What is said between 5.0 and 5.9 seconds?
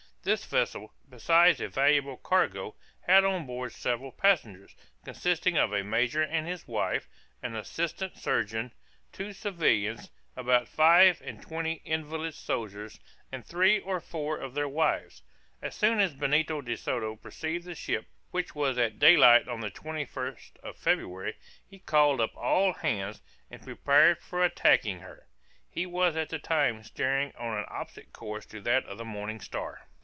consisting of a